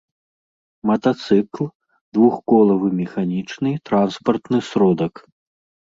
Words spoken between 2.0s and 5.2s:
двухколавы механiчны транспартны сродак